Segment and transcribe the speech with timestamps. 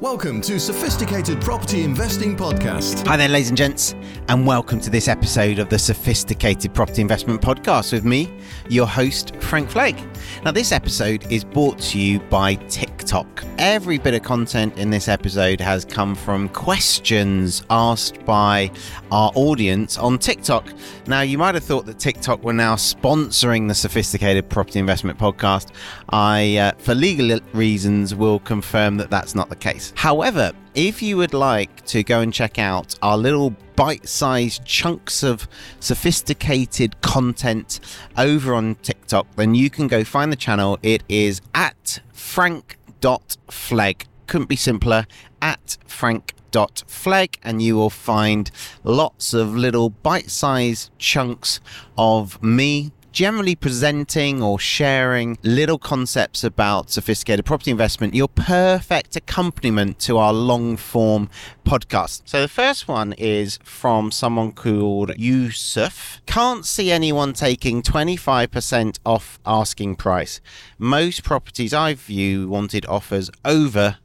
[0.00, 3.04] Welcome to Sophisticated Property Investing Podcast.
[3.08, 3.96] Hi there, ladies and gents,
[4.28, 8.32] and welcome to this episode of the Sophisticated Property Investment Podcast with me,
[8.68, 9.98] your host, Frank Flegg.
[10.44, 13.42] Now, this episode is brought to you by TikTok.
[13.58, 18.70] Every bit of content in this episode has come from questions asked by
[19.10, 20.72] our audience on TikTok.
[21.08, 25.72] Now, you might have thought that TikTok were now sponsoring the Sophisticated Property Investment Podcast.
[26.10, 29.87] I, uh, for legal reasons, will confirm that that's not the case.
[29.94, 35.22] However, if you would like to go and check out our little bite sized chunks
[35.22, 35.48] of
[35.80, 37.80] sophisticated content
[38.16, 40.78] over on TikTok, then you can go find the channel.
[40.82, 44.02] It is at frank.flegg.
[44.26, 45.06] Couldn't be simpler.
[45.40, 48.50] At frank.flegg, and you will find
[48.84, 51.60] lots of little bite sized chunks
[51.96, 59.98] of me generally presenting or sharing little concepts about sophisticated property investment, your perfect accompaniment
[59.98, 61.28] to our long form
[61.64, 62.22] podcast.
[62.24, 66.20] So the first one is from someone called Yusuf.
[66.26, 70.40] Can't see anyone taking 25% off asking price.
[70.78, 73.98] Most properties I view wanted offers over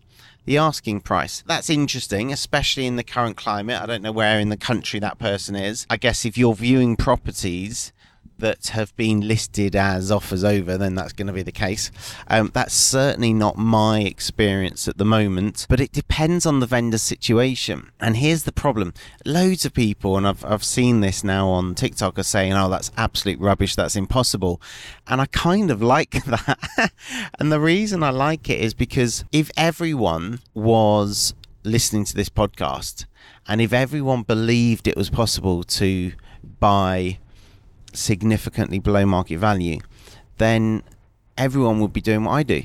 [0.45, 1.43] the asking price.
[1.47, 3.81] That's interesting, especially in the current climate.
[3.81, 5.87] I don't know where in the country that person is.
[5.89, 7.93] I guess if you're viewing properties
[8.39, 11.91] that have been listed as offers over, then that's going to be the case.
[12.27, 16.97] Um, that's certainly not my experience at the moment, but it depends on the vendor
[16.97, 17.91] situation.
[17.99, 18.93] And here's the problem
[19.25, 22.91] loads of people, and I've, I've seen this now on TikTok, are saying, oh, that's
[22.97, 24.61] absolute rubbish, that's impossible.
[25.07, 26.91] And I kind of like that.
[27.39, 33.05] and the reason I like it is because if everyone was listening to this podcast,
[33.47, 36.13] and if everyone believed it was possible to
[36.59, 37.19] buy
[37.95, 39.79] significantly below market value,
[40.37, 40.83] then
[41.37, 42.63] everyone would be doing what I do.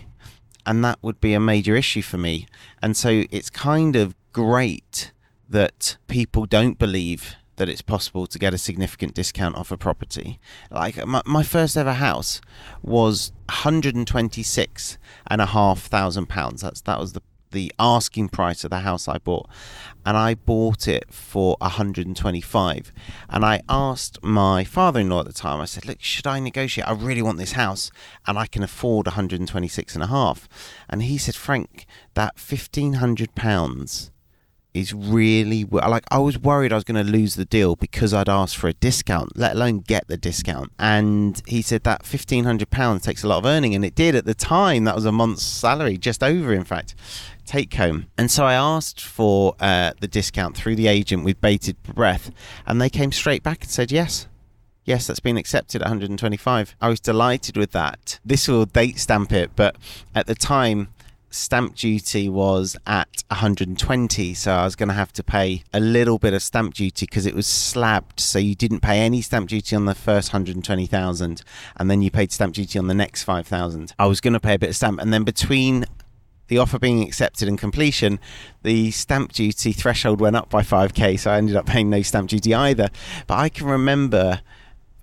[0.66, 2.46] And that would be a major issue for me.
[2.82, 5.12] And so it's kind of great
[5.48, 10.38] that people don't believe that it's possible to get a significant discount off a property.
[10.70, 12.40] Like my, my first ever house
[12.82, 16.62] was 126 and a half thousand pounds.
[16.62, 19.48] That's that was the the asking price of the house I bought,
[20.04, 22.92] and I bought it for 125.
[23.28, 25.60] And I asked my father-in-law at the time.
[25.60, 26.88] I said, "Look, should I negotiate?
[26.88, 27.90] I really want this house,
[28.26, 30.48] and I can afford 126 and a half."
[30.88, 34.10] And he said, "Frank, that 1500 pounds."
[34.74, 38.28] is really like I was worried I was going to lose the deal because I'd
[38.28, 40.72] asked for a discount, let alone get the discount.
[40.78, 44.14] And he said that fifteen hundred pounds takes a lot of earning, and it did
[44.14, 44.84] at the time.
[44.84, 46.94] That was a month's salary, just over, in fact
[47.48, 48.06] take home.
[48.16, 52.30] And so I asked for uh, the discount through the agent with bated breath,
[52.66, 54.28] and they came straight back and said yes.
[54.84, 56.76] Yes, that's been accepted at 125.
[56.80, 58.20] I was delighted with that.
[58.24, 59.76] This will date stamp it, but
[60.14, 60.88] at the time,
[61.30, 66.18] stamp duty was at 120 so i was going to have to pay a little
[66.18, 69.76] bit of stamp duty because it was slabbed so you didn't pay any stamp duty
[69.76, 71.42] on the first 120,000
[71.76, 74.54] and then you paid stamp duty on the next 5,000 i was going to pay
[74.54, 75.84] a bit of stamp and then between
[76.48, 78.18] the offer being accepted and completion,
[78.62, 82.30] the stamp duty threshold went up by 5k, so I ended up paying no stamp
[82.30, 82.88] duty either.
[83.26, 84.40] But I can remember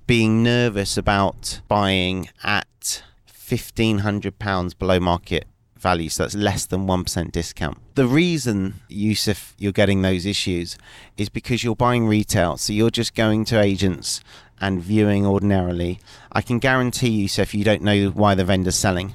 [0.08, 5.46] being nervous about buying at £1,500 below market
[5.76, 7.78] value, so that's less than 1% discount.
[7.96, 10.78] The reason, Yusuf, you're getting those issues
[11.18, 14.22] is because you're buying retail, so you're just going to agents
[14.60, 16.00] and viewing ordinarily.
[16.32, 19.14] I can guarantee you, so if you don't know why the vendor's selling,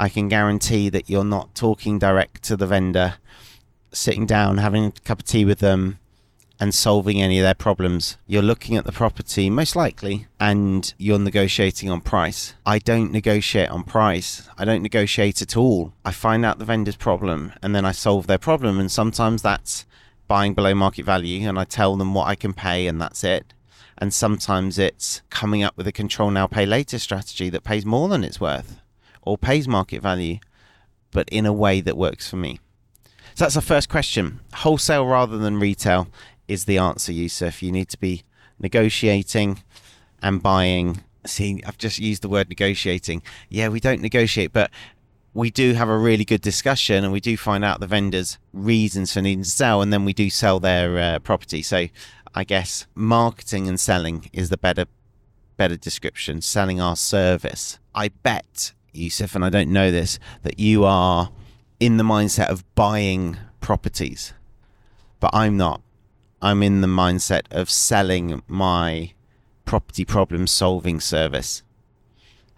[0.00, 3.14] I can guarantee that you're not talking direct to the vendor,
[3.92, 5.98] sitting down, having a cup of tea with them,
[6.60, 8.16] and solving any of their problems.
[8.26, 12.54] You're looking at the property, most likely, and you're negotiating on price.
[12.64, 14.48] I don't negotiate on price.
[14.56, 15.92] I don't negotiate at all.
[16.04, 18.78] I find out the vendor's problem and then I solve their problem.
[18.78, 19.84] And sometimes that's
[20.26, 23.54] buying below market value and I tell them what I can pay and that's it.
[23.96, 28.08] And sometimes it's coming up with a control now, pay later strategy that pays more
[28.08, 28.80] than it's worth
[29.28, 30.38] or pays market value,
[31.10, 32.58] but in a way that works for me?
[33.34, 34.40] So that's our first question.
[34.54, 36.08] Wholesale rather than retail
[36.48, 37.62] is the answer, Yusuf.
[37.62, 38.24] You need to be
[38.58, 39.62] negotiating
[40.22, 41.04] and buying.
[41.26, 43.22] See, I've just used the word negotiating.
[43.48, 44.70] Yeah, we don't negotiate, but
[45.34, 49.12] we do have a really good discussion and we do find out the vendors' reasons
[49.12, 51.62] for needing to sell, and then we do sell their uh, property.
[51.62, 51.86] So
[52.34, 54.86] I guess marketing and selling is the better
[55.56, 56.40] better description.
[56.40, 57.78] Selling our service.
[57.94, 61.30] I bet Yusuf, and I don't know this, that you are
[61.80, 64.32] in the mindset of buying properties,
[65.20, 65.80] but I'm not.
[66.40, 69.12] I'm in the mindset of selling my
[69.64, 71.62] property problem solving service.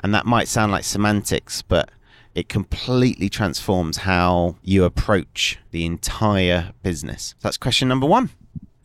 [0.03, 1.91] And that might sound like semantics, but
[2.35, 7.35] it completely transforms how you approach the entire business.
[7.41, 8.31] That's question number one.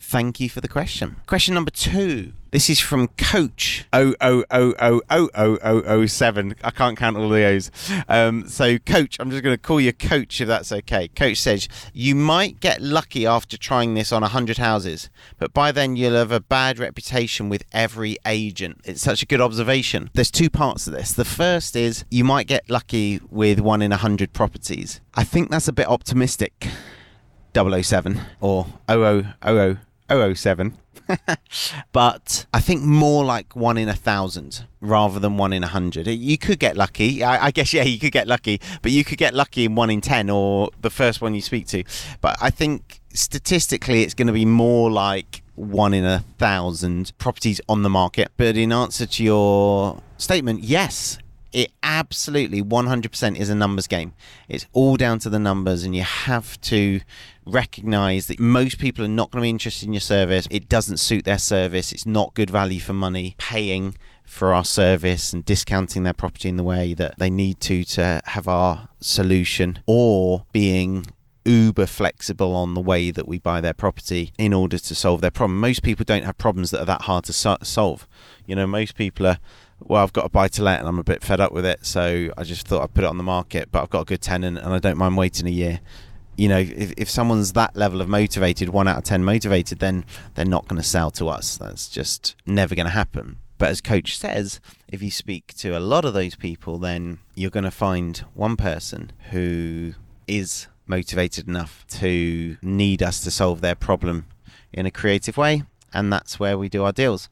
[0.07, 1.15] Thank you for the question.
[1.25, 2.33] Question number two.
[2.51, 6.55] This is from Coach 0000007.
[6.63, 7.71] I can't count all the O's.
[8.07, 11.07] Um, so, Coach, I'm just going to call you Coach if that's okay.
[11.07, 15.09] Coach says, You might get lucky after trying this on 100 houses,
[15.39, 18.81] but by then you'll have a bad reputation with every agent.
[18.83, 20.11] It's such a good observation.
[20.13, 21.13] There's two parts of this.
[21.13, 25.01] The first is you might get lucky with one in 100 properties.
[25.15, 26.67] I think that's a bit optimistic.
[27.55, 29.79] 007 or 0000
[30.09, 30.77] 007.
[31.91, 36.07] but I think more like one in a thousand rather than one in a hundred.
[36.07, 37.23] You could get lucky.
[37.23, 39.89] I, I, guess, yeah, you could get lucky, but you could get lucky in one
[39.89, 41.83] in 10 or the first one you speak to.
[42.21, 47.61] But I think statistically, it's going to be more like one in a thousand properties
[47.69, 48.31] on the market.
[48.37, 51.17] But in answer to your statement, yes,
[51.55, 54.13] it absolutely 100% is a numbers game.
[54.49, 56.99] It's all down to the numbers, and you have to
[57.45, 60.49] recognize that most people are not going to be interested in your service.
[60.51, 61.93] It doesn't suit their service.
[61.93, 63.35] It's not good value for money.
[63.37, 67.85] Paying for our service and discounting their property in the way that they need to
[67.85, 71.05] to have our solution, or being
[71.45, 75.31] uber flexible on the way that we buy their property in order to solve their
[75.31, 75.59] problem.
[75.61, 78.07] Most people don't have problems that are that hard to so- solve.
[78.45, 79.37] You know, most people are
[79.79, 81.85] well, I've got a buy to let and I'm a bit fed up with it,
[81.85, 83.69] so I just thought I'd put it on the market.
[83.71, 85.79] But I've got a good tenant and I don't mind waiting a year.
[86.37, 90.05] You know, if, if someone's that level of motivated, one out of 10 motivated, then
[90.33, 91.57] they're not going to sell to us.
[91.57, 93.37] That's just never going to happen.
[93.57, 97.51] But as coach says, if you speak to a lot of those people, then you're
[97.51, 99.93] going to find one person who
[100.27, 104.25] is motivated enough to need us to solve their problem
[104.73, 105.63] in a creative way.
[105.93, 107.29] And that's where we do our deals.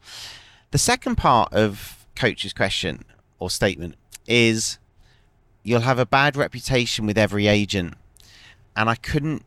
[0.72, 3.06] The second part of coach's question
[3.40, 3.96] or statement
[4.28, 4.78] is
[5.64, 7.96] you'll have a bad reputation with every agent.
[8.76, 9.44] And I couldn't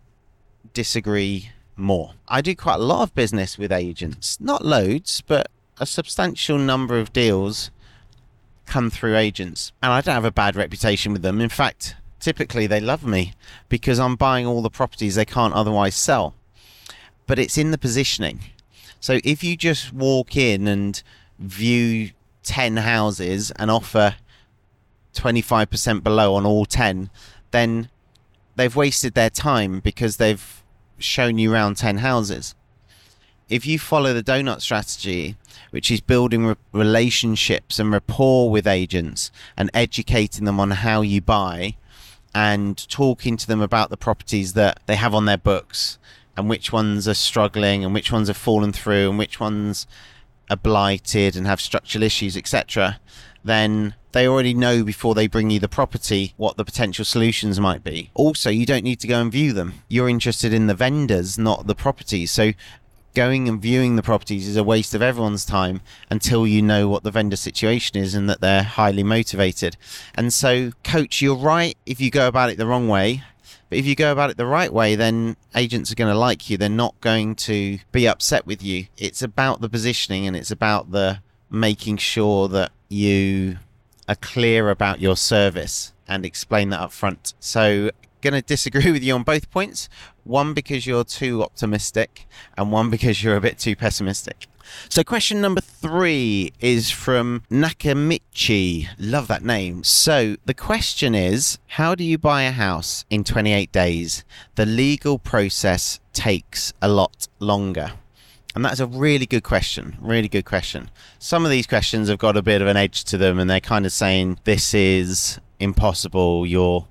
[0.73, 2.15] disagree more.
[2.29, 6.99] I do quite a lot of business with agents, not loads, but a substantial number
[6.99, 7.71] of deals
[8.67, 9.73] come through agents.
[9.83, 11.41] And I don't have a bad reputation with them.
[11.41, 13.35] In fact, typically they love me
[13.69, 16.35] because I'm buying all the properties they can't otherwise sell.
[17.27, 18.41] But it's in the positioning.
[19.01, 21.03] So if you just walk in and
[21.39, 22.11] view
[22.47, 24.17] 10 houses and offer
[25.15, 27.11] 25% below on all 10,
[27.51, 27.89] then
[28.55, 30.63] they've wasted their time because they've
[30.99, 32.55] shown you around 10 houses.
[33.49, 35.37] If you follow the donut strategy,
[35.71, 41.21] which is building re- relationships and rapport with agents and educating them on how you
[41.21, 41.77] buy
[42.35, 45.99] and talking to them about the properties that they have on their books
[46.37, 49.87] and which ones are struggling and which ones have fallen through and which ones
[50.51, 53.01] are blighted and have structural issues, etc.,
[53.45, 57.85] then they already know before they bring you the property what the potential solutions might
[57.85, 58.11] be.
[58.15, 59.75] Also, you don't need to go and view them.
[59.89, 62.33] You're interested in the vendors, not the properties.
[62.33, 62.53] So
[63.15, 67.03] going and viewing the properties is a waste of everyone's time until you know what
[67.03, 69.77] the vendor situation is and that they're highly motivated.
[70.15, 73.23] And so, coach, you're right if you go about it the wrong way.
[73.69, 76.49] But if you go about it the right way, then agents are going to like
[76.49, 76.57] you.
[76.57, 78.87] They're not going to be upset with you.
[78.97, 81.21] It's about the positioning and it's about the
[81.51, 83.59] making sure that you
[84.09, 87.35] are clear about your service and explain that up front.
[87.41, 87.91] So,
[88.21, 89.89] going to disagree with you on both points.
[90.25, 92.27] One because you're too optimistic,
[92.57, 94.47] and one because you're a bit too pessimistic.
[94.89, 98.89] So, question number three is from Nakamichi.
[98.99, 99.85] Love that name.
[99.85, 104.25] So, the question is How do you buy a house in 28 days?
[104.55, 107.93] The legal process takes a lot longer.
[108.55, 109.99] And that's a really good question.
[110.01, 110.91] Really good question.
[111.19, 113.61] Some of these questions have got a bit of an edge to them, and they're
[113.61, 116.47] kind of saying, This is impossible.
[116.47, 116.87] You're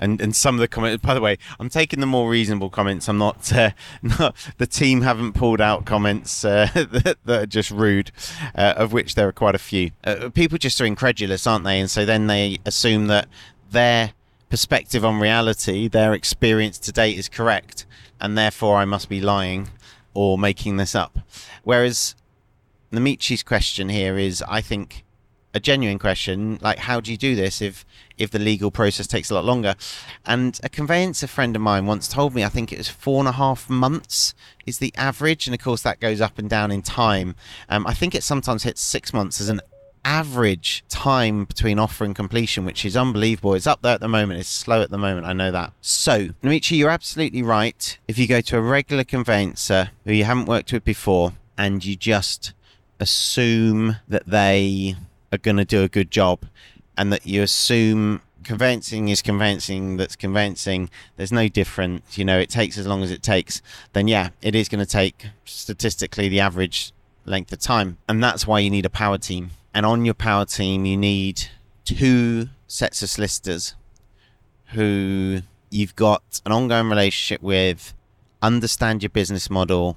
[0.00, 1.04] and and some of the comments.
[1.04, 3.08] By the way, I'm taking the more reasonable comments.
[3.08, 3.52] I'm not.
[3.52, 3.70] Uh,
[4.02, 8.10] not the team haven't pulled out comments uh, that, that, are just rude,
[8.54, 9.90] uh, of which there are quite a few.
[10.02, 11.78] Uh, people just are incredulous, aren't they?
[11.78, 13.28] And so then they assume that
[13.70, 14.14] their
[14.48, 17.86] perspective on reality, their experience to date, is correct,
[18.20, 19.68] and therefore I must be lying
[20.14, 21.20] or making this up.
[21.62, 22.16] Whereas
[22.90, 25.04] Namichi's question here is, I think
[25.54, 27.84] a genuine question like how do you do this if
[28.20, 29.74] if the legal process takes a lot longer
[30.26, 33.28] and a conveyancer friend of mine once told me i think it was four and
[33.28, 34.34] a half months
[34.66, 37.34] is the average and of course that goes up and down in time
[37.68, 39.60] um, i think it sometimes hits six months as an
[40.04, 43.54] average time between offer and completion, which is unbelievable.
[43.54, 44.40] It's up there at the moment.
[44.40, 45.26] It's slow at the moment.
[45.26, 45.72] I know that.
[45.80, 47.98] So, Namichi, you're absolutely right.
[48.08, 51.96] If you go to a regular conveyancer who you haven't worked with before and you
[51.96, 52.54] just
[52.98, 54.96] assume that they
[55.32, 56.44] are going to do a good job
[57.00, 62.48] and that you assume conveyancing is conveyancing that's conveyancing there's no difference you know it
[62.48, 63.60] takes as long as it takes
[63.92, 66.92] then yeah it is going to take statistically the average
[67.24, 67.98] length of time.
[68.08, 69.50] And that's why you need a power team.
[69.72, 71.48] And on your power team you need
[71.84, 73.74] two sets of solicitors
[74.72, 77.94] who you've got an ongoing relationship with
[78.42, 79.96] understand your business model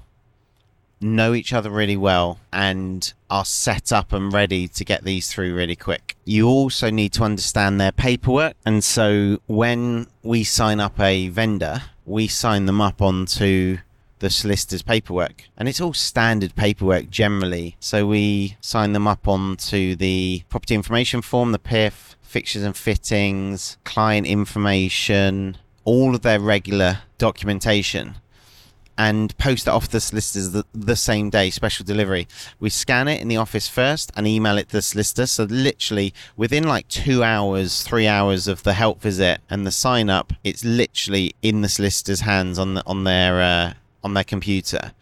[1.04, 5.54] know each other really well and are set up and ready to get these through
[5.54, 6.16] really quick.
[6.24, 8.54] You also need to understand their paperwork.
[8.64, 13.78] And so when we sign up a vendor, we sign them up onto
[14.20, 15.44] the solicitor's paperwork.
[15.56, 17.76] And it's all standard paperwork generally.
[17.80, 23.76] So we sign them up onto the property information form, the PIF, fixtures and fittings,
[23.84, 28.16] client information, all of their regular documentation
[28.96, 32.28] and post it off the solicitors the, the, same day, special delivery.
[32.60, 35.26] We scan it in the office first and email it to the solicitor.
[35.26, 40.10] So literally within like two hours, three hours of the help visit and the sign
[40.10, 44.92] up, it's literally in the solicitor's hands on the, on their uh, on their computer.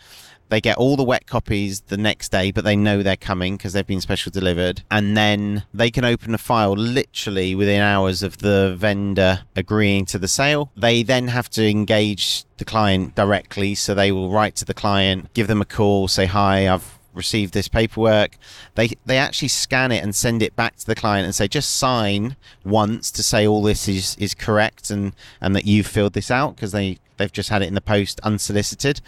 [0.52, 3.72] They get all the wet copies the next day, but they know they're coming because
[3.72, 4.82] they've been special delivered.
[4.90, 10.18] And then they can open a file literally within hours of the vendor agreeing to
[10.18, 10.70] the sale.
[10.76, 13.74] They then have to engage the client directly.
[13.74, 17.52] So they will write to the client, give them a call, say, Hi, I've received
[17.52, 18.38] this paperwork
[18.74, 21.76] they they actually scan it and send it back to the client and say just
[21.76, 26.30] sign once to say all this is is correct and and that you've filled this
[26.30, 29.02] out because they they've just had it in the post unsolicited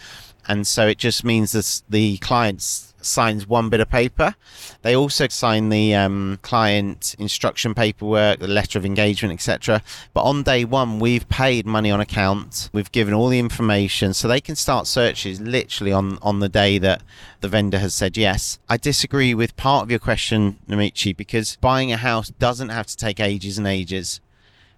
[0.47, 2.61] and so it just means that the client
[3.05, 4.35] signs one bit of paper.
[4.81, 9.81] They also sign the um, client instruction paperwork, the letter of engagement, etc.
[10.13, 12.69] But on day one, we've paid money on account.
[12.73, 16.77] We've given all the information, so they can start searches literally on on the day
[16.79, 17.01] that
[17.41, 18.59] the vendor has said yes.
[18.67, 22.97] I disagree with part of your question, Namichi, because buying a house doesn't have to
[22.97, 24.19] take ages and ages.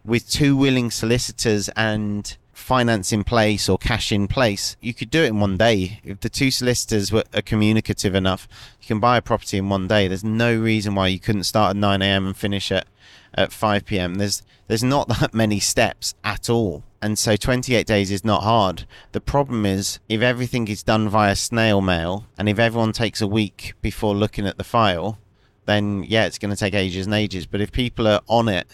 [0.06, 5.24] With two willing solicitors and finance in place or cash in place, you could do
[5.24, 6.02] it in one day.
[6.04, 8.48] If the two solicitors were are communicative enough,
[8.82, 10.08] you can buy a property in one day.
[10.08, 12.28] There's no reason why you couldn't start at 9 a.m.
[12.28, 12.88] and finish at,
[13.34, 14.16] at 5 p.m.
[14.16, 16.84] There's there's not that many steps at all.
[17.02, 18.88] And so 28 days is not hard.
[19.12, 23.28] The problem is if everything is done via snail mail and if everyone takes a
[23.28, 25.20] week before looking at the file,
[25.66, 27.46] then yeah, it's going to take ages and ages.
[27.46, 28.68] But if people are on it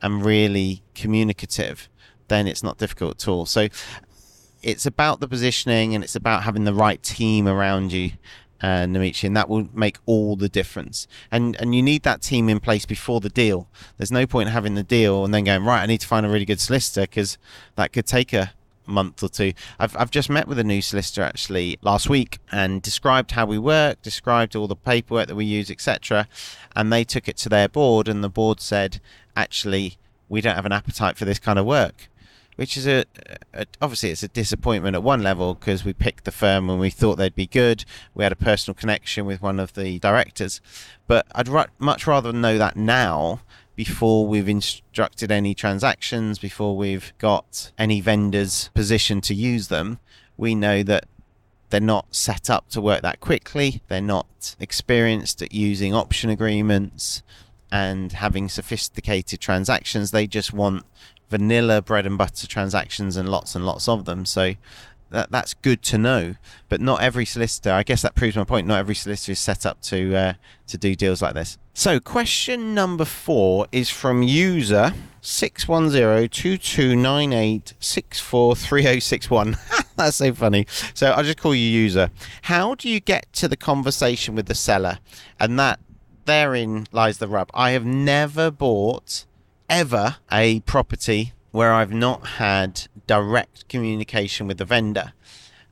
[0.00, 1.90] and really communicative,
[2.28, 3.46] then it's not difficult at all.
[3.46, 3.68] So
[4.62, 8.12] it's about the positioning and it's about having the right team around you.
[8.60, 11.06] Uh, Namichi, and that will make all the difference.
[11.30, 13.68] And and you need that team in place before the deal.
[13.98, 15.80] There's no point having the deal and then going right.
[15.80, 17.38] I need to find a really good solicitor because
[17.76, 18.52] that could take a
[18.84, 19.52] month or two.
[19.78, 23.58] I've I've just met with a new solicitor actually last week and described how we
[23.58, 26.26] work, described all the paperwork that we use, etc.
[26.74, 29.00] And they took it to their board, and the board said,
[29.36, 32.08] actually, we don't have an appetite for this kind of work
[32.58, 33.04] which is a,
[33.54, 36.90] a, obviously it's a disappointment at one level because we picked the firm when we
[36.90, 37.84] thought they'd be good.
[38.16, 40.60] We had a personal connection with one of the directors,
[41.06, 43.42] but I'd r- much rather know that now
[43.76, 50.00] before we've instructed any transactions, before we've got any vendors positioned to use them.
[50.36, 51.04] We know that
[51.70, 53.82] they're not set up to work that quickly.
[53.86, 57.22] They're not experienced at using option agreements
[57.70, 60.10] and having sophisticated transactions.
[60.10, 60.84] They just want
[61.28, 64.24] vanilla bread and butter transactions and lots and lots of them.
[64.24, 64.54] So
[65.10, 66.34] that that's good to know.
[66.68, 67.72] But not every solicitor.
[67.72, 68.66] I guess that proves my point.
[68.66, 70.32] Not every solicitor is set up to uh,
[70.66, 71.58] to do deals like this.
[71.74, 78.20] So question number four is from user six one zero two two nine eight six
[78.20, 79.56] four three zero six one.
[79.96, 80.66] That's so funny.
[80.94, 82.10] So I'll just call you user.
[82.42, 84.98] How do you get to the conversation with the seller?
[85.40, 85.80] And that
[86.24, 87.50] therein lies the rub.
[87.54, 89.24] I have never bought
[89.68, 95.12] ever a property where I've not had direct communication with the vendor.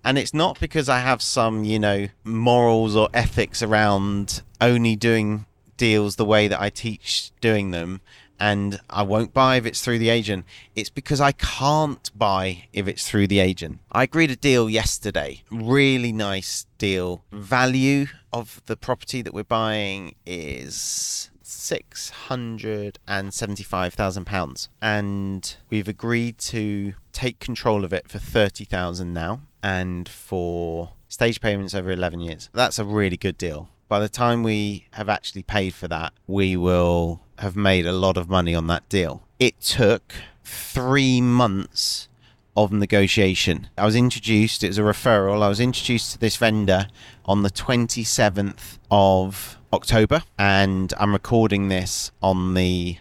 [0.05, 5.47] And it's not because I have some, you know, morals or ethics around only doing
[5.77, 8.01] deals the way that I teach doing them
[8.39, 10.45] and I won't buy if it's through the agent.
[10.75, 13.81] It's because I can't buy if it's through the agent.
[13.91, 15.43] I agreed a deal yesterday.
[15.51, 17.25] Really nice deal.
[17.33, 21.31] Value of the property that we're buying is
[21.67, 28.19] six hundred and seventy-five thousand pounds, and we've agreed to take control of it for
[28.19, 32.51] thirty thousand now, and for stage payments over eleven years.
[32.53, 33.69] That's a really good deal.
[33.89, 38.17] By the time we have actually paid for that, we will have made a lot
[38.17, 39.23] of money on that deal.
[39.39, 42.09] It took three months
[42.57, 43.69] of negotiation.
[43.77, 45.43] I was introduced, it was a referral.
[45.43, 46.89] I was introduced to this vendor
[47.25, 52.99] on the 27th of October, and I'm recording this on the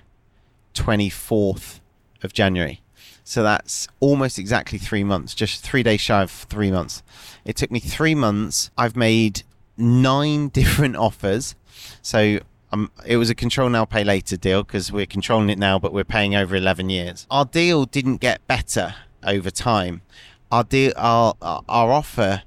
[0.73, 1.79] 24th
[2.21, 2.81] of January.
[3.23, 7.01] So that's almost exactly three months, just three days shy of three months.
[7.43, 8.69] It took me three months.
[8.77, 9.43] I've made
[9.77, 11.55] nine different offers.
[12.01, 12.39] So
[12.71, 15.93] um, it was a control now, pay later deal because we're controlling it now, but
[15.93, 17.25] we're paying over 11 years.
[17.31, 20.01] Our deal didn't get better over time.
[20.51, 22.43] Our deal, our, our offer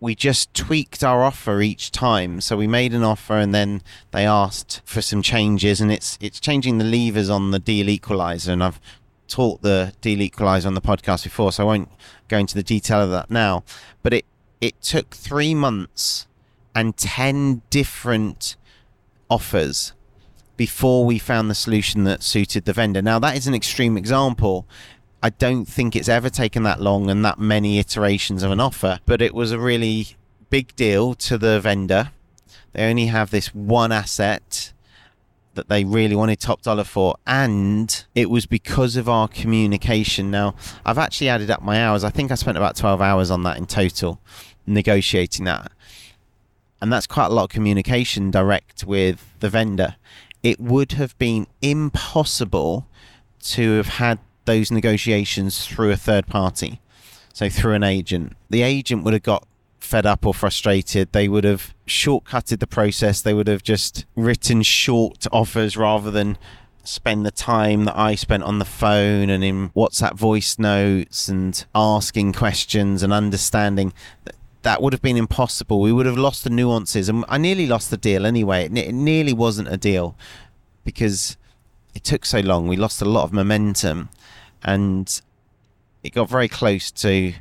[0.00, 2.40] we just tweaked our offer each time.
[2.40, 3.82] So we made an offer and then
[4.12, 8.52] they asked for some changes and it's it's changing the levers on the deal equalizer
[8.52, 8.80] and I've
[9.28, 11.90] taught the deal equalizer on the podcast before, so I won't
[12.28, 13.62] go into the detail of that now.
[14.02, 14.24] But it
[14.60, 16.26] it took three months
[16.74, 18.56] and ten different
[19.28, 19.92] offers
[20.56, 23.02] before we found the solution that suited the vendor.
[23.02, 24.66] Now that is an extreme example.
[25.22, 29.00] I don't think it's ever taken that long and that many iterations of an offer,
[29.04, 30.16] but it was a really
[30.48, 32.12] big deal to the vendor.
[32.72, 34.72] They only have this one asset
[35.54, 40.30] that they really wanted top dollar for and it was because of our communication.
[40.30, 40.54] Now
[40.86, 42.04] i've actually added up my hours.
[42.04, 44.20] I think i spent about 12 hours on that in total
[44.66, 45.72] negotiating that.
[46.80, 49.96] And that's quite a lot of communication direct with the vendor.
[50.42, 52.86] It would have been impossible
[53.40, 54.18] to have had
[54.50, 56.80] those negotiations through a third party
[57.32, 59.46] so through an agent the agent would have got
[59.90, 63.20] fed up or frustrated, they would have shortcutted the process.
[63.20, 66.38] They would have just written short offers rather than
[66.84, 71.64] spend the time that I spent on the phone and in WhatsApp voice notes and
[71.74, 73.92] asking questions and understanding.
[74.62, 75.80] That would have been impossible.
[75.80, 78.66] We would have lost the nuances, and I nearly lost the deal anyway.
[78.66, 80.16] It, it nearly wasn't a deal
[80.84, 81.36] because
[81.94, 82.68] it took so long.
[82.68, 84.10] We lost a lot of momentum,
[84.62, 85.20] and
[86.02, 87.34] it got very close to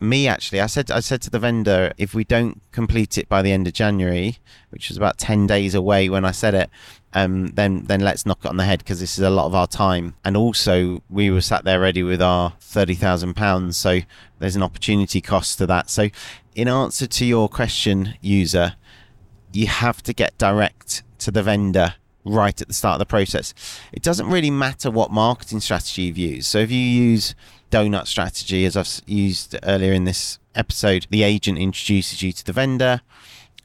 [0.00, 0.60] me actually.
[0.60, 3.66] I said i said to the vendor if we don't complete it by the end
[3.66, 4.38] of january
[4.70, 6.68] which was about 10 days away when i said it
[7.14, 9.54] um, then then let's knock it on the head because this is a lot of
[9.54, 10.16] our time.
[10.24, 14.00] And also we were sat there ready with our 30,000 pounds so
[14.40, 15.88] there's an opportunity cost to that.
[15.88, 16.08] So
[16.54, 18.74] in answer to your question user
[19.52, 23.52] you have to get direct to the vendor right at the start of the process
[23.92, 27.34] it doesn't really matter what marketing strategy you've used so if you use
[27.74, 32.52] donut strategy, as I've used earlier in this episode, the agent introduces you to the
[32.52, 33.00] vendor.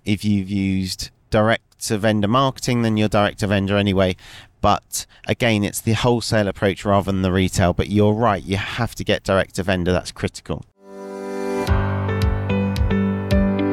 [0.04, 4.16] If you've used direct to vendor marketing, then you're direct to vendor anyway.
[4.62, 7.74] But again, it's the wholesale approach rather than the retail.
[7.74, 9.92] But you're right, you have to get direct to vendor.
[9.92, 10.66] That's critical.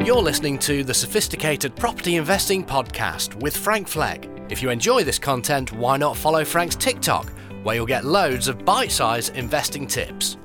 [0.05, 4.36] You're listening to the Sophisticated Property Investing Podcast with Frank Flegg.
[4.49, 7.31] If you enjoy this content, why not follow Frank's TikTok?
[7.67, 10.37] where you'll get loads of bite sized investing tips.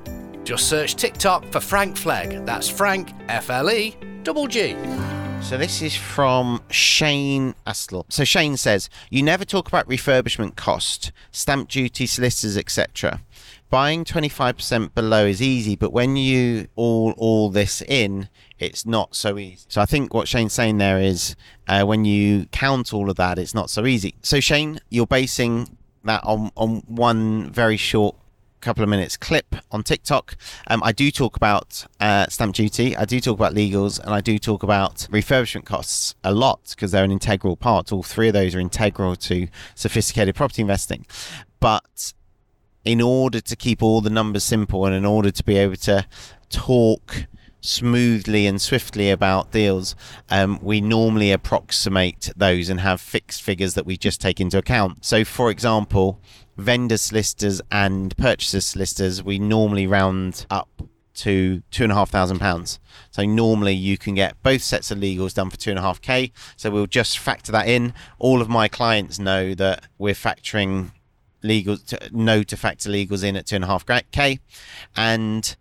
[0.43, 2.45] Just search TikTok for Frank Flegg.
[2.45, 4.75] That's Frank, F L E, double G.
[5.41, 8.03] So this is from Shane Astle.
[8.09, 13.21] So Shane says, You never talk about refurbishment cost, stamp duty, solicitors, etc.
[13.73, 19.39] Buying 25% below is easy, but when you all all this in, it's not so
[19.39, 19.65] easy.
[19.67, 21.35] So I think what Shane's saying there is
[21.67, 24.13] uh, when you count all of that, it's not so easy.
[24.21, 28.15] So Shane, you're basing that on on one very short
[28.61, 30.35] couple of minutes clip on TikTok.
[30.67, 34.21] Um, I do talk about uh, stamp duty, I do talk about legals, and I
[34.21, 37.91] do talk about refurbishment costs a lot because they're an integral part.
[37.91, 41.07] All three of those are integral to sophisticated property investing.
[41.59, 42.13] But
[42.85, 46.05] in order to keep all the numbers simple and in order to be able to
[46.49, 47.27] talk
[47.61, 49.95] smoothly and swiftly about deals,
[50.29, 55.05] um, we normally approximate those and have fixed figures that we just take into account.
[55.05, 56.19] So, for example,
[56.57, 60.69] vendor solicitors and purchaser solicitors, we normally round up
[61.15, 62.79] to two and a half thousand pounds.
[63.11, 66.01] So normally you can get both sets of legals done for two and a half
[66.01, 66.31] k.
[66.55, 67.93] So we'll just factor that in.
[68.17, 70.91] All of my clients know that we're factoring
[71.43, 74.39] legals to, know to factor legals in at two and a half k,
[74.95, 75.55] and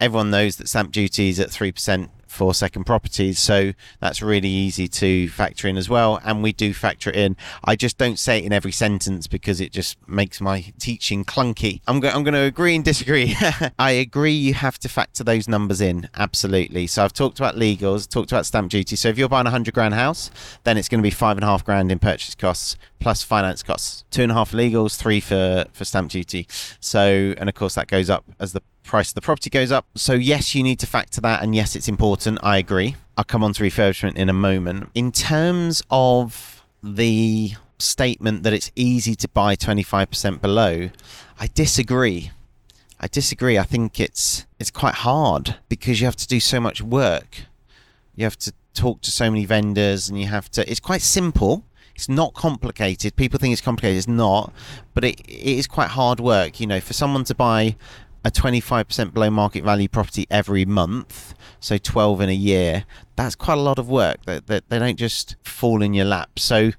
[0.00, 3.38] everyone knows that stamp duty is at 3% for second properties.
[3.38, 6.20] So that's really easy to factor in as well.
[6.24, 7.36] And we do factor it in.
[7.64, 11.80] I just don't say it in every sentence because it just makes my teaching clunky.
[11.86, 13.36] I'm, I'm going to agree and disagree.
[13.78, 16.08] I agree you have to factor those numbers in.
[16.14, 16.86] Absolutely.
[16.86, 18.96] So I've talked about legals, talked about stamp duty.
[18.96, 20.30] So if you're buying a hundred grand house,
[20.64, 23.62] then it's going to be five and a half grand in purchase costs plus finance
[23.62, 24.04] costs.
[24.10, 26.46] Two and a half legals, three for, for stamp duty.
[26.80, 29.86] So, and of course that goes up as the price of the property goes up.
[29.94, 32.38] So, yes, you need to factor that, and yes, it's important.
[32.42, 32.96] I agree.
[33.16, 34.90] I'll come on to refurbishment in a moment.
[34.94, 40.90] In terms of the statement that it's easy to buy 25% below,
[41.38, 42.30] I disagree.
[43.00, 43.58] I disagree.
[43.58, 47.42] I think it's it's quite hard because you have to do so much work.
[48.14, 51.64] You have to talk to so many vendors and you have to it's quite simple
[51.94, 53.14] it's not complicated.
[53.14, 53.98] People think it's complicated.
[53.98, 54.52] It's not,
[54.94, 56.58] but it, it is quite hard work.
[56.58, 57.76] You know, for someone to buy
[58.24, 62.84] a 25% below market value property every month, so 12 in a year,
[63.16, 64.24] that's quite a lot of work.
[64.24, 66.38] That, they don't just fall in your lap.
[66.38, 66.72] So,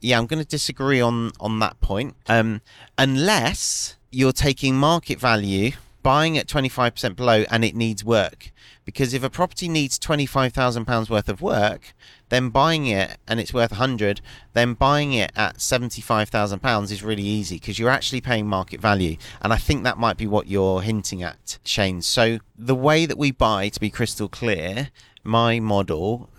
[0.00, 2.16] yeah, I'm going to disagree on on that point.
[2.26, 2.60] Um,
[2.98, 8.50] unless you're taking market value, buying at 25% below, and it needs work.
[8.84, 11.94] Because if a property needs £25,000 worth of work,
[12.28, 14.20] then buying it and it's worth 100,
[14.52, 19.16] then buying it at £75,000 is really easy because you're actually paying market value.
[19.42, 22.02] And I think that might be what you're hinting at, Shane.
[22.02, 24.90] So the way that we buy, to be crystal clear,
[25.22, 26.30] my model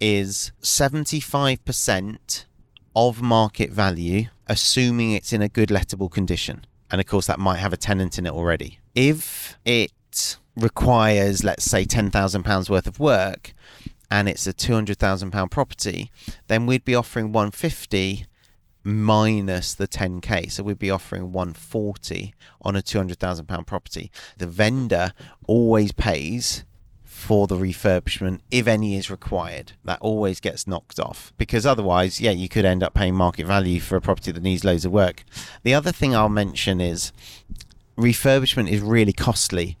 [0.00, 2.44] is 75%
[2.96, 6.64] of market value, assuming it's in a good lettable condition.
[6.90, 8.78] And of course, that might have a tenant in it already.
[8.94, 13.54] If it requires, let's say, £10,000 worth of work
[14.10, 16.10] and it's a £200,000 property,
[16.48, 18.26] then we'd be offering 150
[18.82, 25.12] minus the 10k so we'd be offering 140 on a 200,000 pound property the vendor
[25.46, 26.64] always pays
[27.20, 29.72] for the refurbishment if any is required.
[29.84, 33.78] That always gets knocked off because otherwise, yeah, you could end up paying market value
[33.78, 35.24] for a property that needs loads of work.
[35.62, 37.12] The other thing I'll mention is
[37.96, 39.76] refurbishment is really costly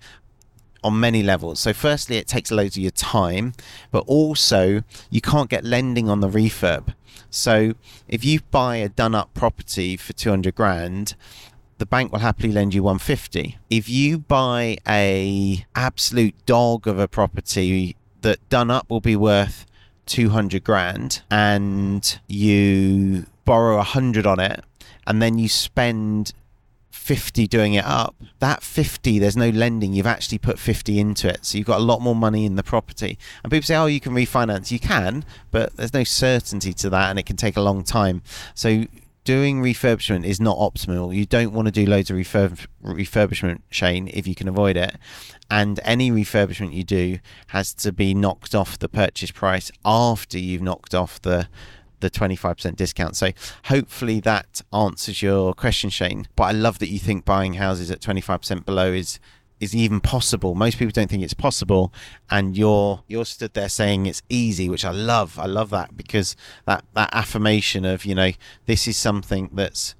[0.84, 1.60] on many levels.
[1.60, 3.54] So, firstly, it takes loads of your time,
[3.90, 6.94] but also you can't get lending on the refurb.
[7.30, 7.74] So,
[8.06, 11.14] if you buy a done up property for 200 grand,
[11.80, 13.56] the bank will happily lend you 150.
[13.70, 19.64] If you buy a absolute dog of a property that done up will be worth
[20.04, 24.62] 200 grand and you borrow 100 on it
[25.06, 26.34] and then you spend
[26.90, 29.94] 50 doing it up that 50 there's no lending.
[29.94, 31.46] You've actually put 50 into it.
[31.46, 33.18] So you've got a lot more money in the property.
[33.42, 34.70] And people say oh you can refinance.
[34.70, 38.20] You can but there's no certainty to that and it can take a long time.
[38.54, 38.84] So
[39.24, 41.14] doing refurbishment is not optimal.
[41.14, 44.96] You don't want to do loads of refurb- refurbishment, Shane, if you can avoid it.
[45.50, 50.62] And any refurbishment you do has to be knocked off the purchase price after you've
[50.62, 51.48] knocked off the
[52.00, 53.14] the 25% discount.
[53.14, 53.32] So
[53.66, 56.26] hopefully that answers your question, Shane.
[56.34, 59.20] But I love that you think buying houses at 25% below is
[59.60, 60.54] is even possible.
[60.54, 61.92] Most people don't think it's possible,
[62.30, 65.38] and you're you're stood there saying it's easy, which I love.
[65.38, 68.32] I love that because that that affirmation of you know
[68.66, 69.94] this is something that's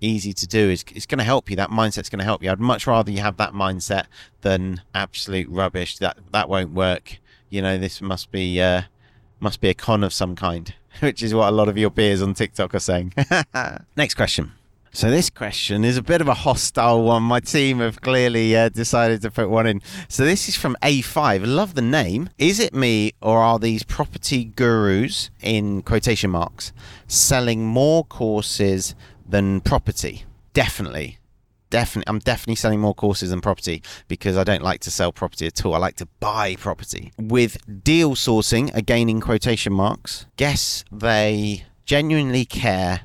[0.00, 1.56] easy to do is it's going to help you.
[1.56, 2.50] That mindset's going to help you.
[2.50, 4.06] I'd much rather you have that mindset
[4.40, 5.98] than absolute rubbish.
[5.98, 7.18] That that won't work.
[7.50, 8.82] You know, this must be uh,
[9.40, 12.22] must be a con of some kind, which is what a lot of your peers
[12.22, 13.14] on TikTok are saying.
[13.96, 14.52] Next question.
[14.94, 17.22] So this question is a bit of a hostile one.
[17.22, 19.80] My team have clearly uh, decided to put one in.
[20.06, 21.46] So this is from A5.
[21.46, 22.28] Love the name.
[22.36, 26.74] Is it me or are these property gurus in quotation marks
[27.06, 28.94] selling more courses
[29.26, 30.26] than property?
[30.52, 31.18] Definitely.
[31.70, 35.46] Definitely, I'm definitely selling more courses than property because I don't like to sell property
[35.46, 35.74] at all.
[35.74, 37.12] I like to buy property.
[37.18, 43.00] With deal sourcing, again in quotation marks, guess they genuinely care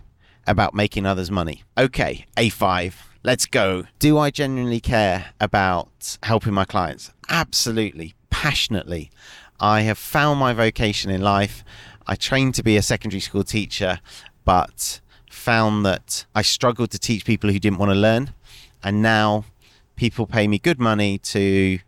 [0.47, 1.63] about making others money.
[1.77, 3.83] Okay, A5, let's go.
[3.99, 7.11] Do I genuinely care about helping my clients?
[7.29, 9.11] Absolutely, passionately.
[9.59, 11.63] I have found my vocation in life.
[12.07, 13.99] I trained to be a secondary school teacher,
[14.45, 18.33] but found that I struggled to teach people who didn't want to learn.
[18.83, 19.45] And now
[19.95, 21.79] people pay me good money to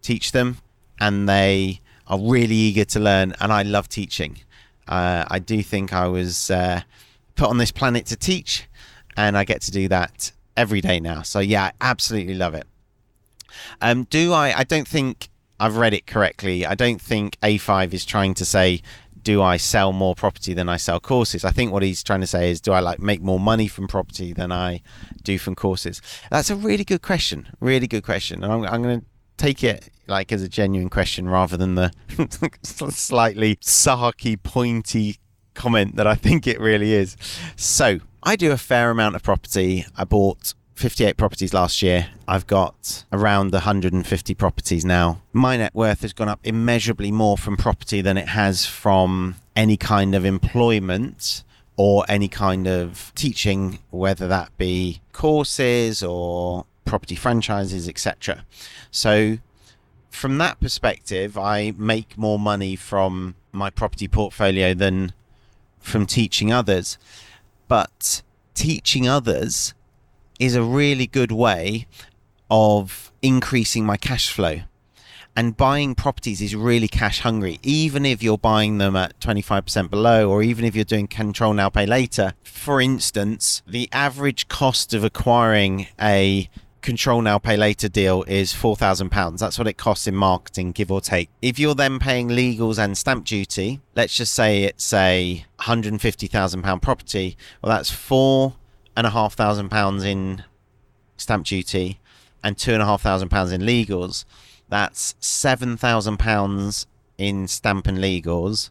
[0.00, 0.58] teach them,
[0.98, 3.34] and they are really eager to learn.
[3.40, 4.38] And I love teaching.
[4.88, 6.50] Uh, I do think I was.
[6.50, 6.82] Uh,
[7.36, 8.68] put on this planet to teach,
[9.16, 11.22] and I get to do that every day now.
[11.22, 12.66] So yeah, I absolutely love it.
[13.80, 14.58] Um, do I?
[14.58, 15.28] I don't think
[15.60, 16.66] I've read it correctly.
[16.66, 18.82] I don't think A5 is trying to say,
[19.22, 21.44] do I sell more property than I sell courses?
[21.44, 23.88] I think what he's trying to say is, do I like make more money from
[23.88, 24.82] property than I
[25.22, 26.00] do from courses?
[26.30, 27.48] That's a really good question.
[27.58, 28.44] Really good question.
[28.44, 31.90] And I'm, I'm going to take it like as a genuine question rather than the
[32.62, 35.16] slightly sarky, pointy
[35.56, 37.16] comment that I think it really is.
[37.56, 39.86] So, I do a fair amount of property.
[39.96, 42.08] I bought 58 properties last year.
[42.28, 45.22] I've got around 150 properties now.
[45.32, 49.76] My net worth has gone up immeasurably more from property than it has from any
[49.76, 51.44] kind of employment
[51.76, 58.44] or any kind of teaching, whether that be courses or property franchises, etc.
[58.90, 59.38] So,
[60.10, 65.12] from that perspective, I make more money from my property portfolio than
[65.86, 66.98] from teaching others.
[67.68, 68.22] But
[68.54, 69.74] teaching others
[70.38, 71.86] is a really good way
[72.50, 74.60] of increasing my cash flow.
[75.38, 80.30] And buying properties is really cash hungry, even if you're buying them at 25% below,
[80.30, 82.32] or even if you're doing control now, pay later.
[82.42, 86.48] For instance, the average cost of acquiring a
[86.86, 89.38] control now pay later deal is £4,000.
[89.38, 91.28] That's what it costs in marketing, give or take.
[91.42, 97.36] If you're then paying legals and stamp duty, let's just say it's a £150,000 property,
[97.60, 98.54] well, that's four
[98.96, 100.44] and a half thousand pounds in
[101.16, 102.00] stamp duty
[102.42, 104.24] and two and a half thousand pounds in legals.
[104.68, 106.86] That's seven thousand pounds
[107.18, 108.70] in stamp and legals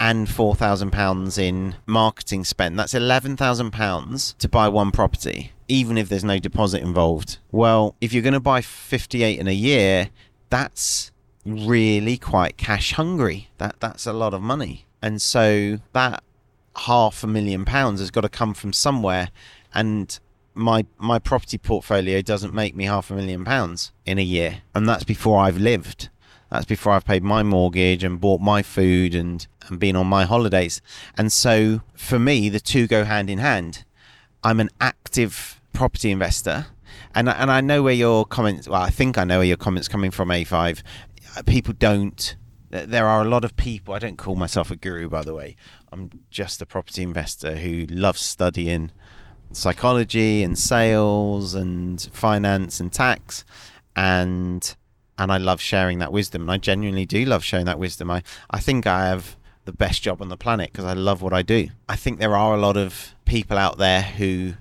[0.00, 2.78] and four thousand pounds in marketing spend.
[2.78, 7.38] That's eleven thousand pounds to buy one property, even if there's no deposit involved.
[7.50, 10.10] Well, if you're going to buy fifty-eight in a year,
[10.50, 11.12] that's
[11.46, 13.48] really quite cash hungry.
[13.58, 16.22] That that's a lot of money, and so that
[16.76, 19.30] half a million pounds has got to come from somewhere,
[19.72, 20.18] and
[20.54, 24.88] my my property portfolio doesn't make me half a million pounds in a year, and
[24.88, 26.08] that's before I've lived.
[26.50, 30.24] That's before I've paid my mortgage and bought my food and, and been on my
[30.24, 30.82] holidays.
[31.16, 33.84] And so for me, the two go hand in hand.
[34.42, 36.66] I'm an active property investor.
[37.14, 39.88] And, and I know where your comments, well, I think I know where your comments
[39.88, 40.82] coming from, A5.
[41.36, 42.36] Uh, people don't,
[42.70, 45.56] there are a lot of people, I don't call myself a guru, by the way.
[45.92, 48.92] I'm just a property investor who loves studying
[49.52, 53.44] psychology and sales and finance and tax.
[53.96, 54.76] And
[55.20, 56.42] and I love sharing that wisdom.
[56.42, 58.10] And I genuinely do love sharing that wisdom.
[58.10, 61.34] I, I think I have the best job on the planet because I love what
[61.34, 61.68] I do.
[61.90, 64.54] I think there are a lot of people out there who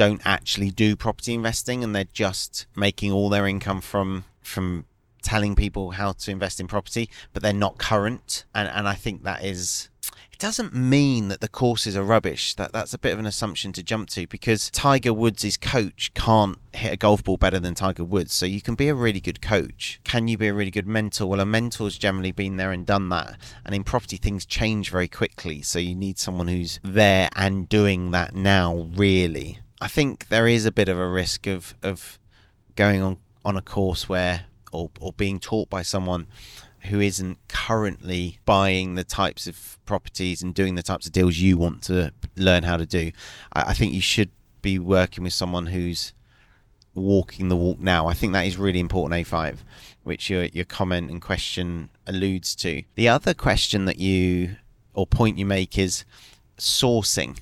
[0.00, 4.86] don't actually do property investing and they're just making all their income from from
[5.20, 8.46] telling people how to invest in property, but they're not current.
[8.54, 9.90] And and I think that is
[10.32, 12.54] it doesn't mean that the courses are rubbish.
[12.54, 16.56] That that's a bit of an assumption to jump to because Tiger Woods' coach can't
[16.72, 18.32] hit a golf ball better than Tiger Woods.
[18.32, 20.00] So you can be a really good coach.
[20.04, 21.26] Can you be a really good mentor?
[21.26, 23.36] Well, a mentor's generally been there and done that.
[23.66, 25.60] And in property, things change very quickly.
[25.60, 28.88] So you need someone who's there and doing that now.
[28.96, 32.18] Really, I think there is a bit of a risk of of
[32.76, 36.26] going on on a course where or or being taught by someone
[36.84, 41.58] who isn't currently buying the types of properties and doing the types of deals you
[41.58, 43.12] want to learn how to do.
[43.52, 44.30] I, I think you should
[44.62, 46.14] be working with someone who's
[46.94, 48.06] walking the walk now.
[48.06, 49.58] I think that is really important, A5,
[50.02, 52.82] which your, your comment and question alludes to.
[52.94, 54.56] The other question that you,
[54.94, 56.04] or point you make, is
[56.58, 57.38] sourcing.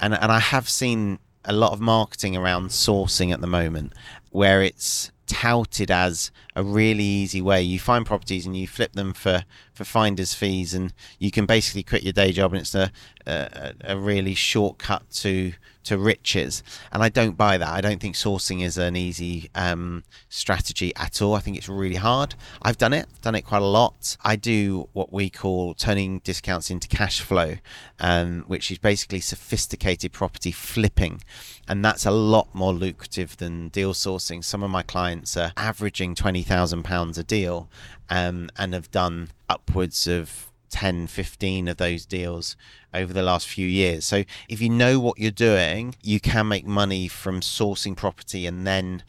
[0.00, 3.92] And, and I have seen a lot of marketing around sourcing at the moment
[4.30, 7.62] where it's touted as a really easy way.
[7.62, 11.82] You find properties and you flip them for, for finder's fees, and you can basically
[11.82, 12.90] quit your day job, and it's a,
[13.26, 15.52] a, a really shortcut to
[15.84, 16.62] to riches.
[16.92, 17.68] And I don't buy that.
[17.68, 21.34] I don't think sourcing is an easy um, strategy at all.
[21.34, 22.34] I think it's really hard.
[22.62, 24.16] I've done it, done it quite a lot.
[24.24, 27.56] I do what we call turning discounts into cash flow,
[28.00, 31.22] um, which is basically sophisticated property flipping.
[31.68, 34.44] And that's a lot more lucrative than deal sourcing.
[34.44, 36.14] Some of my clients are averaging
[36.44, 37.68] £20,000 a deal
[38.10, 42.56] um, and have done upwards of 10, 15 of those deals
[42.92, 44.04] over the last few years.
[44.04, 48.66] So if you know what you're doing, you can make money from sourcing property and
[48.66, 49.02] then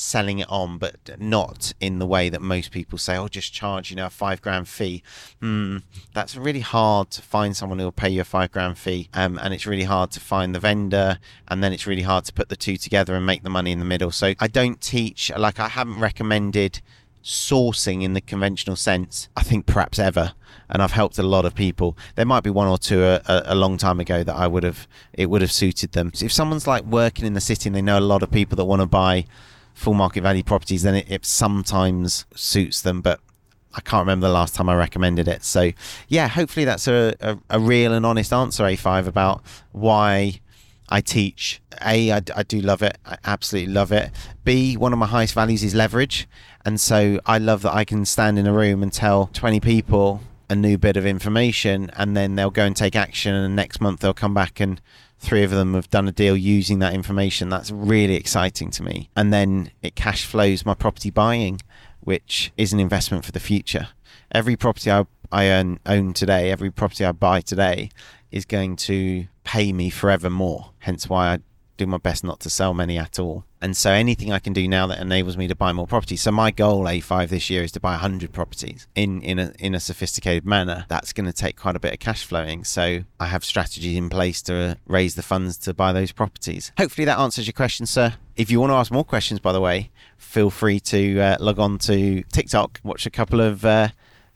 [0.00, 3.90] selling it on, but not in the way that most people say, oh, just charge,
[3.90, 5.02] you know, a five grand fee.
[5.40, 5.78] Hmm,
[6.14, 9.08] that's really hard to find someone who will pay you a five grand fee.
[9.12, 11.18] Um, and it's really hard to find the vendor.
[11.48, 13.78] And then it's really hard to put the two together and make the money in
[13.78, 14.10] the middle.
[14.10, 16.80] So I don't teach, like, I haven't recommended
[17.22, 20.32] sourcing in the conventional sense, I think perhaps ever.
[20.70, 21.98] And I've helped a lot of people.
[22.14, 24.62] There might be one or two a, a, a, long time ago that I would
[24.62, 26.12] have, it would have suited them.
[26.14, 28.64] If someone's like working in the city and they know a lot of people that
[28.64, 29.26] want to buy
[29.74, 33.00] full market value properties, then it, it sometimes suits them.
[33.00, 33.20] But
[33.74, 35.44] I can't remember the last time I recommended it.
[35.44, 35.70] So
[36.08, 40.40] yeah, hopefully that's a, a, a real and honest answer, A5, about why
[40.88, 41.60] I teach.
[41.84, 42.98] A, I, I do love it.
[43.06, 44.10] I absolutely love it.
[44.44, 46.28] B, one of my highest values is leverage.
[46.64, 50.20] And so I love that I can stand in a room and tell 20 people
[50.48, 53.34] a new bit of information and then they'll go and take action.
[53.34, 54.80] And next month they'll come back and
[55.20, 57.50] three of them have done a deal using that information.
[57.50, 59.10] That's really exciting to me.
[59.14, 61.60] And then it cash flows my property buying,
[62.00, 63.88] which is an investment for the future.
[64.32, 67.90] Every property I, I own, own today, every property I buy today
[68.30, 70.70] is going to pay me forever more.
[70.78, 71.38] Hence why I
[71.80, 73.44] do my best not to sell many at all.
[73.62, 76.20] And so anything I can do now that enables me to buy more properties.
[76.22, 79.74] So my goal A5 this year is to buy 100 properties in in a in
[79.74, 80.84] a sophisticated manner.
[80.88, 82.64] That's going to take quite a bit of cash flowing.
[82.64, 86.72] So I have strategies in place to raise the funds to buy those properties.
[86.78, 88.14] Hopefully that answers your question, sir.
[88.36, 91.58] If you want to ask more questions, by the way, feel free to uh, log
[91.58, 93.64] on to TikTok, watch a couple of.
[93.64, 93.88] Uh,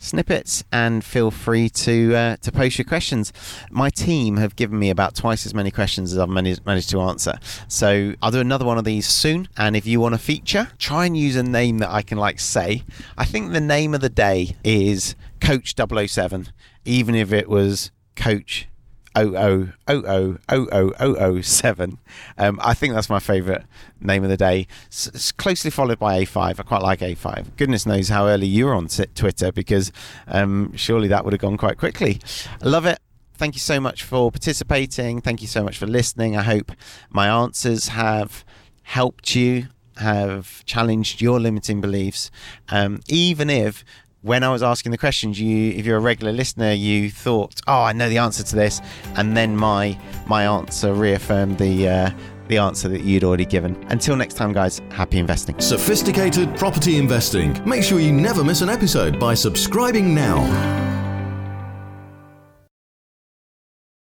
[0.05, 3.33] snippets and feel free to uh, to post your questions.
[3.71, 7.01] My team have given me about twice as many questions as I've managed, managed to
[7.01, 7.39] answer.
[7.69, 9.49] So I'll do another one of these soon.
[9.57, 12.41] And if you want a feature, try and use a name that I can like
[12.41, 12.85] say.
[13.17, 16.49] I think the name of the day is Coach 007,
[16.85, 18.69] even if it was Coach
[19.15, 21.99] 0000007.
[22.39, 23.63] Um, I think that's my favourite
[24.01, 24.67] name of the day.
[24.87, 26.61] It's closely followed by A5.
[26.61, 27.57] I quite like A5.
[27.57, 29.93] Goodness knows how early you were on Twitter because
[30.27, 32.21] um, surely that would have gone quite quickly.
[32.63, 32.99] I love it.
[33.37, 35.21] Thank you so much for participating.
[35.21, 36.37] Thank you so much for listening.
[36.37, 36.71] I hope
[37.11, 38.45] my answers have
[38.83, 42.31] helped you, have challenged your limiting beliefs,
[42.69, 43.85] um, even if
[44.25, 47.83] when I was asking the questions, you, if you're a regular listener, you thought, "Oh,
[47.83, 48.81] I know the answer to this,"
[49.17, 52.11] and then my my answer reaffirmed the uh,
[52.49, 53.77] the answer that you'd already given.
[53.91, 55.61] Until next time, guys, happy investing.
[55.61, 57.61] Sophisticated property investing.
[57.69, 60.94] Make sure you never miss an episode by subscribing now.